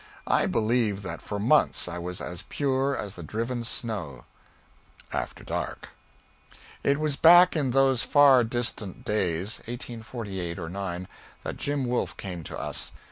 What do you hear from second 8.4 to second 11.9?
distant days 1848 or '9 that Jim